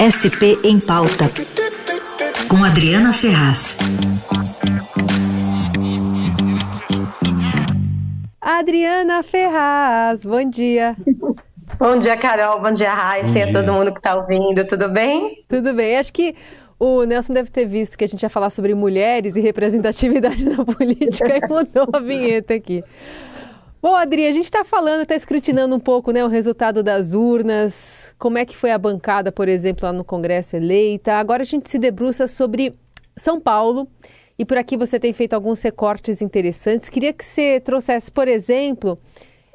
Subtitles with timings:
[0.00, 1.30] SP em Pauta,
[2.48, 3.76] com Adriana Ferraz.
[8.40, 10.96] Adriana Ferraz, bom dia.
[11.78, 12.62] Bom dia, Carol.
[12.62, 14.64] Bom dia, Raíssa e a todo mundo que está ouvindo.
[14.66, 15.44] Tudo bem?
[15.46, 15.98] Tudo bem.
[15.98, 16.34] Acho que
[16.78, 20.64] o Nelson deve ter visto que a gente ia falar sobre mulheres e representatividade na
[20.64, 22.82] política e mudou a vinheta aqui.
[23.82, 28.14] Bom, Adri, a gente está falando, está escrutinando um pouco né, o resultado das urnas,
[28.18, 31.14] como é que foi a bancada, por exemplo, lá no Congresso eleita.
[31.14, 32.74] Agora a gente se debruça sobre
[33.16, 33.88] São Paulo
[34.38, 36.90] e por aqui você tem feito alguns recortes interessantes.
[36.90, 38.98] Queria que você trouxesse, por exemplo,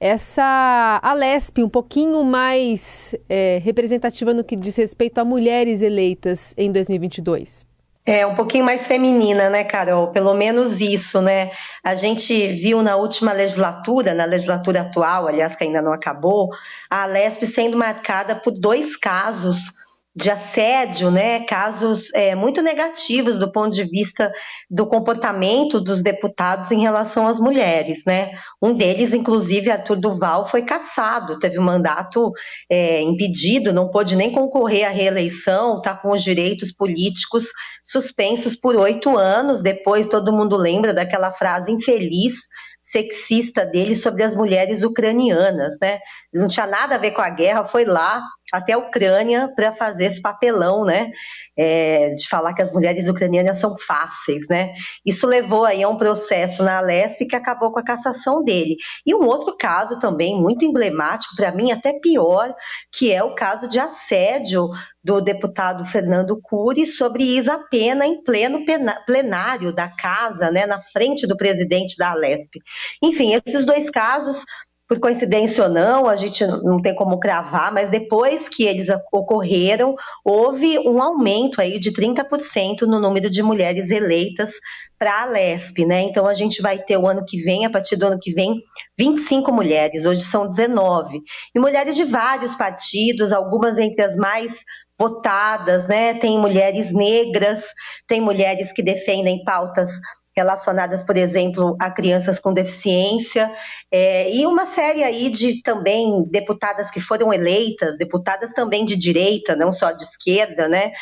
[0.00, 6.72] essa Alesp um pouquinho mais é, representativa no que diz respeito a mulheres eleitas em
[6.72, 7.66] 2022.
[8.08, 10.12] É, um pouquinho mais feminina, né, Carol?
[10.12, 11.50] Pelo menos isso, né?
[11.82, 16.48] A gente viu na última legislatura, na legislatura atual, aliás, que ainda não acabou,
[16.88, 19.74] a Alesp sendo marcada por dois casos
[20.16, 24.32] de assédio, né, casos é, muito negativos do ponto de vista
[24.70, 28.30] do comportamento dos deputados em relação às mulheres, né.
[28.62, 32.32] Um deles, inclusive, Arthur Duval, foi cassado, teve o mandato
[32.70, 37.48] é, impedido, não pôde nem concorrer à reeleição, está com os direitos políticos
[37.84, 39.60] suspensos por oito anos.
[39.60, 42.36] Depois, todo mundo lembra daquela frase infeliz
[42.80, 45.98] sexista dele sobre as mulheres ucranianas, né?
[46.32, 50.06] Não tinha nada a ver com a guerra, foi lá até a Ucrânia para fazer
[50.06, 51.10] esse papelão, né?
[51.56, 54.72] É, de falar que as mulheres ucranianas são fáceis, né?
[55.04, 58.76] Isso levou aí a um processo na Alesp que acabou com a cassação dele.
[59.04, 62.54] E um outro caso também muito emblemático, para mim até pior,
[62.92, 64.68] que é o caso de assédio
[65.02, 68.64] do deputado Fernando Cury sobre Isa Pena em pleno
[69.06, 72.58] plenário da casa, né, na frente do presidente da Alesp.
[73.02, 74.44] Enfim, esses dois casos
[74.88, 79.96] por coincidência ou não, a gente não tem como cravar, mas depois que eles ocorreram,
[80.24, 84.52] houve um aumento aí de 30% no número de mulheres eleitas
[84.98, 86.02] para a Lesp, né?
[86.02, 88.62] Então a gente vai ter o ano que vem, a partir do ano que vem,
[88.96, 91.20] 25 mulheres, hoje são 19.
[91.54, 94.64] E mulheres de vários partidos, algumas entre as mais
[94.98, 96.14] votadas, né?
[96.14, 97.64] Tem mulheres negras,
[98.06, 99.90] tem mulheres que defendem pautas
[100.36, 103.50] relacionadas, por exemplo, a crianças com deficiência,
[103.90, 109.56] é, e uma série aí de também deputadas que foram eleitas, deputadas também de direita,
[109.56, 110.92] não só de esquerda, né?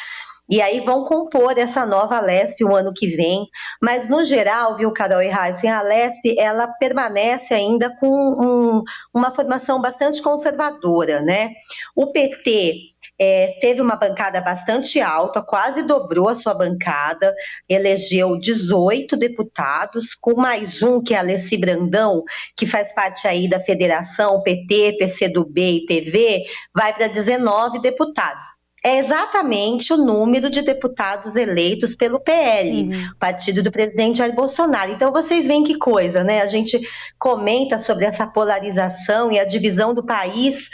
[0.48, 3.46] E aí vão compor essa nova Lesp o ano que vem.
[3.82, 8.82] Mas, no geral, viu, Carol e Heisen, a Lesp ela permanece ainda com um,
[9.12, 11.52] uma formação bastante conservadora, né?
[11.96, 17.34] O PT é, teve uma bancada bastante alta, quase dobrou a sua bancada,
[17.68, 22.22] elegeu 18 deputados, com mais um, que é a Alessi Brandão,
[22.56, 28.46] que faz parte aí da federação PT, PCdoB e PV, vai para 19 deputados
[28.84, 33.08] é exatamente o número de deputados eleitos pelo PL, uhum.
[33.18, 34.92] partido do presidente Jair Bolsonaro.
[34.92, 36.42] Então vocês veem que coisa, né?
[36.42, 36.78] A gente
[37.18, 40.68] comenta sobre essa polarização e a divisão do país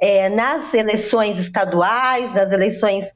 [0.00, 3.06] é, nas eleições estaduais, nas eleições,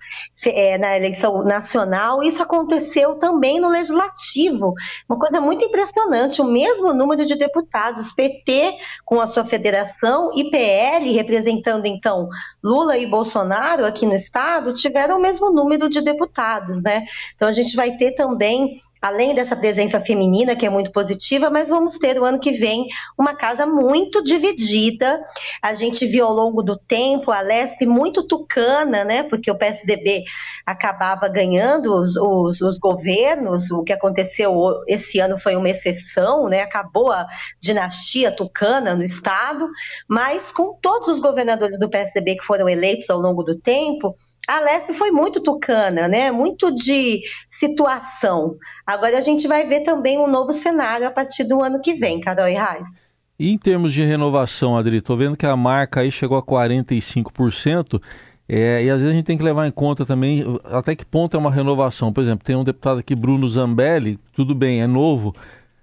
[0.46, 4.74] é, na eleição nacional, isso aconteceu também no legislativo.
[5.08, 10.50] Uma coisa muito impressionante, o mesmo número de deputados, PT com a sua federação e
[10.50, 12.28] PL, representando então
[12.62, 17.04] Lula e Bolsonaro aqui no estado, tiveram o mesmo número de deputados, né?
[17.34, 21.68] Então a gente vai ter também além dessa presença feminina, que é muito positiva, mas
[21.68, 22.86] vamos ter o ano que vem
[23.18, 25.24] uma casa muito dividida.
[25.62, 29.22] A gente viu ao longo do tempo a Lesp muito tucana, né?
[29.22, 30.24] Porque o PSDB
[30.66, 33.70] acabava ganhando os, os, os governos.
[33.70, 34.52] O que aconteceu
[34.86, 36.60] esse ano foi uma exceção, né?
[36.60, 37.26] Acabou a
[37.58, 39.66] dinastia tucana no estado,
[40.06, 44.14] mas com todos os governadores do PSDB que foram eleitos ao longo do tempo,
[44.50, 46.32] a Lesp foi muito tucana, né?
[46.32, 48.56] Muito de situação.
[48.84, 52.20] Agora a gente vai ver também um novo cenário a partir do ano que vem,
[52.20, 53.00] Carol e Reis.
[53.38, 58.02] E em termos de renovação, Adri, estou vendo que a marca aí chegou a 45%.
[58.48, 61.36] É, e às vezes a gente tem que levar em conta também até que ponto
[61.36, 62.12] é uma renovação.
[62.12, 65.32] Por exemplo, tem um deputado aqui, Bruno Zambelli, tudo bem, é novo,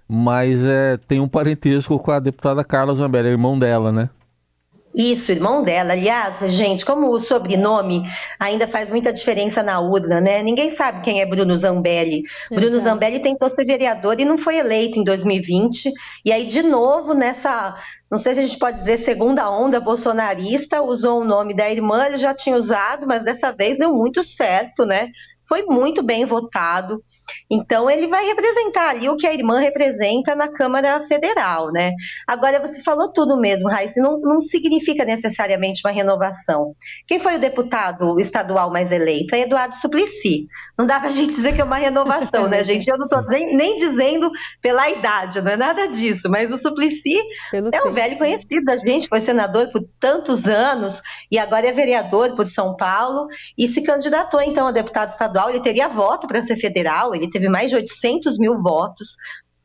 [0.06, 4.10] mas é, tem um parentesco com a deputada Carla Zambelli, é irmão dela, né?
[4.98, 5.92] Isso, irmão dela.
[5.92, 8.02] Aliás, gente, como o sobrenome
[8.36, 10.42] ainda faz muita diferença na urna, né?
[10.42, 12.24] Ninguém sabe quem é Bruno Zambelli.
[12.24, 12.54] Exato.
[12.54, 15.92] Bruno Zambelli tentou ser vereador e não foi eleito em 2020.
[16.24, 17.76] E aí, de novo, nessa,
[18.10, 22.06] não sei se a gente pode dizer segunda onda bolsonarista, usou o nome da irmã,
[22.06, 25.10] ele já tinha usado, mas dessa vez deu muito certo, né?
[25.48, 27.02] Foi muito bem votado.
[27.50, 31.92] Então, ele vai representar ali o que a irmã representa na Câmara Federal, né?
[32.26, 36.74] Agora, você falou tudo mesmo, Raíssa, não, não significa necessariamente uma renovação.
[37.06, 39.34] Quem foi o deputado estadual mais eleito?
[39.34, 40.46] É Eduardo Suplicy.
[40.76, 42.88] Não dá para a gente dizer que é uma renovação, né, gente?
[42.88, 44.30] Eu não estou nem dizendo
[44.60, 47.16] pela idade, não é nada disso, mas o Suplicy
[47.50, 51.00] Pelo é um velho conhecido da gente, foi senador por tantos anos
[51.30, 55.37] e agora é vereador por São Paulo e se candidatou então a deputado estadual.
[55.50, 59.08] Ele teria voto para ser federal, ele teve mais de 800 mil votos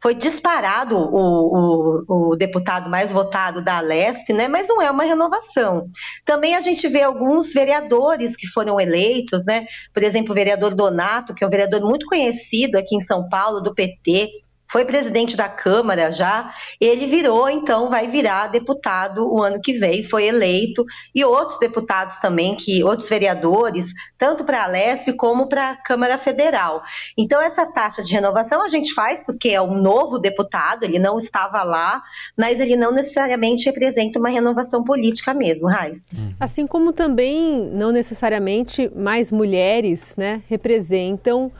[0.03, 4.49] foi disparado o, o, o, deputado mais votado da Alesp, né?
[4.49, 5.87] mas não é uma renovação.
[6.25, 9.65] Também a gente vê alguns vereadores que foram eleitos, né?
[9.93, 13.61] por exemplo, o vereador Donato, que é um vereador muito conhecido aqui em São Paulo,
[13.61, 14.27] do PT,
[14.73, 20.03] foi presidente da Câmara já, ele virou, então vai virar deputado o ano que vem,
[20.03, 20.83] foi eleito,
[21.13, 26.17] e outros deputados também, que outros vereadores, tanto para a Lesp como para a Câmara
[26.17, 26.81] Federal.
[27.15, 31.19] Então, essa taxa de renovação a gente faz porque é um novo deputado, ele não
[31.19, 32.01] estava lá,
[32.35, 36.09] mas ele não necessariamente representa uma renovação política mesmo, Raiz.
[36.11, 36.33] Uhum.
[36.39, 41.51] Assim como também não necessariamente mais mulheres né, representam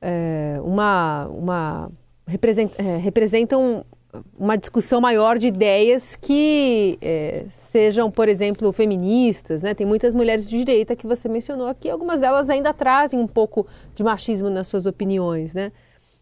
[0.00, 1.26] é, uma.
[1.26, 1.90] uma
[2.26, 3.84] representam
[4.38, 9.74] uma discussão maior de ideias que é, sejam, por exemplo, feministas, né?
[9.74, 13.66] Tem muitas mulheres de direita que você mencionou aqui, algumas delas ainda trazem um pouco
[13.94, 15.70] de machismo nas suas opiniões, né?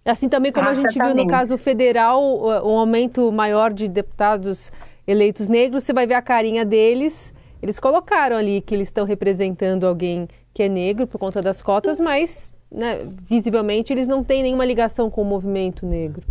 [0.04, 1.14] Assim também como ah, a gente certamente.
[1.14, 2.22] viu no caso federal,
[2.64, 4.70] um aumento maior de deputados
[5.06, 7.32] eleitos negros, você vai ver a carinha deles.
[7.62, 11.98] Eles colocaram ali que eles estão representando alguém que é negro por conta das cotas,
[11.98, 16.26] mas né, visivelmente, eles não têm nenhuma ligação com o movimento negro.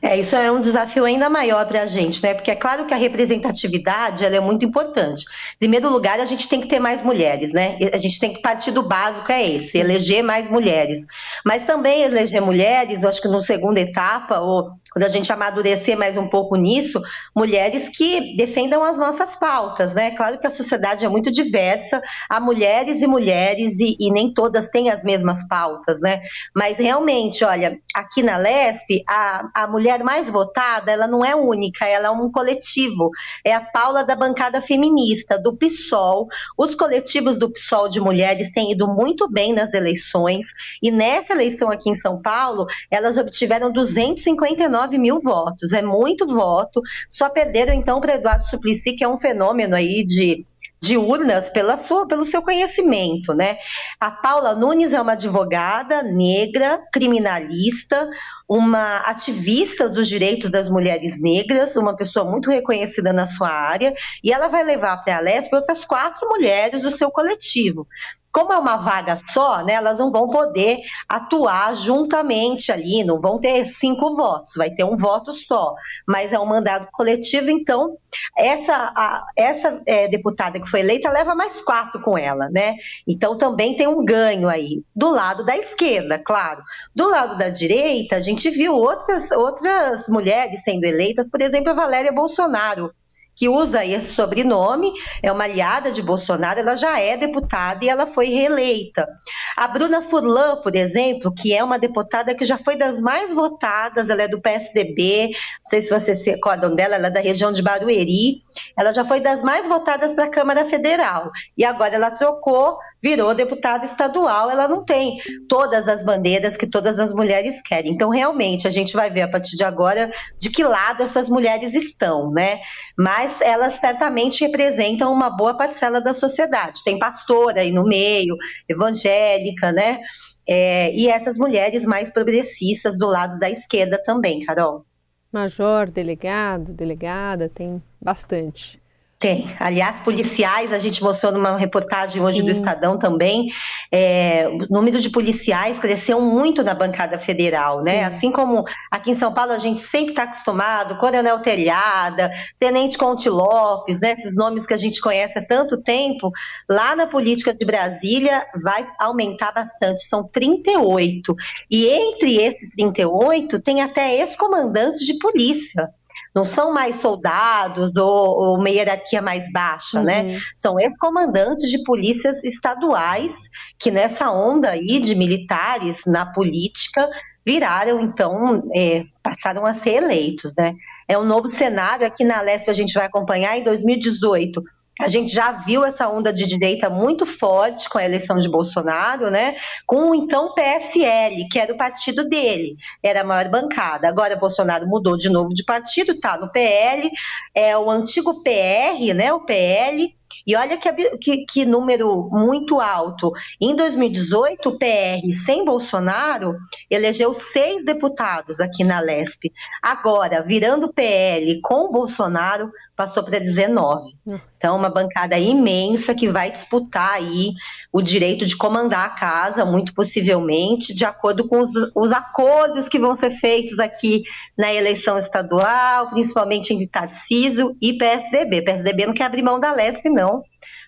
[0.00, 2.34] É, isso é um desafio ainda maior para a gente, né?
[2.34, 5.24] Porque é claro que a representatividade ela é muito importante.
[5.54, 7.78] Em primeiro lugar, a gente tem que ter mais mulheres, né?
[7.92, 11.06] A gente tem que partir do básico é esse, eleger mais mulheres.
[11.44, 15.96] Mas também eleger mulheres, eu acho que no segunda etapa, ou quando a gente amadurecer
[15.96, 17.00] mais um pouco nisso,
[17.34, 20.10] mulheres que defendam as nossas pautas, né?
[20.12, 24.68] Claro que a sociedade é muito diversa, há mulheres e mulheres e, e nem todas
[24.68, 26.20] têm as mesmas pautas, né?
[26.54, 31.86] Mas realmente, olha, aqui na LESP, a, a mulher mais votada, ela não é única,
[31.86, 33.10] ela é um coletivo.
[33.44, 36.28] É a Paula da bancada feminista, do PSOL.
[36.56, 40.46] Os coletivos do PSOL de mulheres têm ido muito bem nas eleições,
[40.82, 45.72] e nessa eleição aqui em São Paulo, elas obtiveram 259 mil votos.
[45.72, 46.80] É muito voto.
[47.08, 50.46] Só perderam então para Eduardo Suplicy, que é um fenômeno aí de
[50.82, 53.56] de urnas pela sua, pelo seu conhecimento, né?
[54.00, 58.10] A Paula Nunes é uma advogada negra, criminalista,
[58.54, 64.30] uma ativista dos direitos das mulheres negras, uma pessoa muito reconhecida na sua área, e
[64.30, 67.86] ela vai levar para a Lesp outras quatro mulheres do seu coletivo
[68.32, 73.38] como é uma vaga só, né, elas não vão poder atuar juntamente ali, não vão
[73.38, 75.74] ter cinco votos, vai ter um voto só,
[76.08, 77.94] mas é um mandato coletivo, então
[78.36, 82.76] essa, a, essa é, deputada que foi eleita leva mais quatro com ela, né?
[83.06, 86.62] Então também tem um ganho aí, do lado da esquerda, claro.
[86.96, 91.74] Do lado da direita, a gente viu outras, outras mulheres sendo eleitas, por exemplo, a
[91.74, 92.92] Valéria Bolsonaro,
[93.34, 94.92] que usa esse sobrenome,
[95.22, 99.08] é uma aliada de Bolsonaro, ela já é deputada e ela foi reeleita.
[99.56, 104.10] A Bruna Furlan, por exemplo, que é uma deputada que já foi das mais votadas,
[104.10, 107.52] ela é do PSDB, não sei se vocês se recordam dela, ela é da região
[107.52, 108.42] de Barueri,
[108.78, 113.34] ela já foi das mais votadas para a Câmara Federal e agora ela trocou, virou
[113.34, 117.92] deputada estadual, ela não tem todas as bandeiras que todas as mulheres querem.
[117.92, 121.74] Então, realmente, a gente vai ver a partir de agora de que lado essas mulheres
[121.74, 122.60] estão, né?
[122.96, 126.82] Mas mas elas certamente representam uma boa parcela da sociedade.
[126.84, 128.36] Tem pastora aí no meio,
[128.68, 130.00] evangélica, né?
[130.48, 134.84] É, e essas mulheres mais progressistas do lado da esquerda também, Carol.
[135.30, 138.81] Major, delegado, delegada, tem bastante.
[139.22, 139.46] Tem.
[139.60, 142.44] Aliás, policiais, a gente mostrou numa reportagem hoje Sim.
[142.44, 143.46] do Estadão também,
[143.88, 147.98] é, o número de policiais cresceu muito na bancada federal, né?
[147.98, 148.16] Sim.
[148.16, 153.28] Assim como aqui em São Paulo a gente sempre está acostumado, Coronel Telhada, Tenente Conte
[153.28, 154.16] Lopes, né?
[154.18, 156.32] Esses nomes que a gente conhece há tanto tempo,
[156.68, 161.32] lá na política de Brasília vai aumentar bastante, são 38.
[161.70, 165.88] E entre esses 38 tem até ex-comandantes de polícia
[166.34, 170.22] não são mais soldados ou, ou uma hierarquia mais baixa, né?
[170.22, 170.32] uhum.
[170.32, 170.40] né?
[170.54, 173.34] São ex-comandantes de polícias estaduais
[173.78, 177.08] que nessa onda aí de militares na política
[177.44, 180.74] viraram, então, é, passaram a ser eleitos, né?
[181.08, 184.62] É um novo cenário aqui na Lesp a gente vai acompanhar em 2018.
[185.02, 189.32] A gente já viu essa onda de direita muito forte com a eleição de Bolsonaro,
[189.32, 189.56] né?
[189.84, 194.06] Com o então PSL, que era o partido dele, era a maior bancada.
[194.06, 197.10] Agora Bolsonaro mudou de novo de partido, tá no PL,
[197.52, 199.32] é o antigo PR, né?
[199.32, 200.08] O PL
[200.46, 203.32] e olha que, que, que, número muito alto.
[203.60, 206.56] Em 2018, o PR sem Bolsonaro
[206.90, 209.52] elegeu seis deputados aqui na Lesp.
[209.80, 212.70] Agora, virando PL com Bolsonaro,
[213.02, 214.14] passou para 19.
[214.24, 214.38] Hum.
[214.56, 217.50] Então, uma bancada imensa que vai disputar aí
[217.92, 222.98] o direito de comandar a casa, muito possivelmente, de acordo com os, os acordos que
[222.98, 224.22] vão ser feitos aqui
[224.56, 228.62] na eleição estadual, principalmente entre Tarcísio e PSDB.
[228.62, 230.44] PSDB não quer abrir mão da Lesp, não.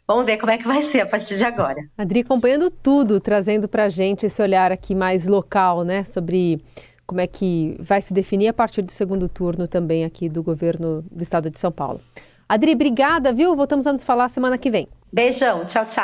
[0.07, 1.81] Vamos ver como é que vai ser a partir de agora.
[1.99, 6.63] Adri, acompanhando tudo, trazendo para a gente esse olhar aqui mais local, né, sobre
[7.07, 11.05] como é que vai se definir a partir do segundo turno também aqui do governo
[11.11, 12.01] do estado de São Paulo.
[12.49, 13.55] Adri, obrigada, viu?
[13.57, 14.89] Voltamos a nos falar semana que vem.
[15.13, 16.03] Beijão, tchau, tchau.